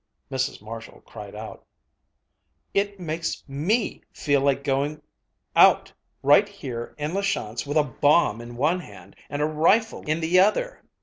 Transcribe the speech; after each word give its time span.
Mrs. 0.31 0.63
Marshall 0.63 1.03
cried 1.05 1.35
out, 1.35 1.63
"It 2.73 2.99
makes 2.99 3.43
me 3.47 4.01
feel 4.11 4.41
like 4.41 4.63
going 4.63 4.99
out 5.55 5.93
right 6.23 6.49
here 6.49 6.95
in 6.97 7.13
La 7.13 7.21
Chance 7.21 7.67
with 7.67 7.77
a 7.77 7.83
bomb 7.83 8.41
in 8.41 8.55
one 8.57 8.79
hand 8.79 9.15
and 9.29 9.43
a 9.43 9.45
rifle 9.45 10.01
in 10.09 10.19
the 10.19 10.39
other!" 10.39 10.81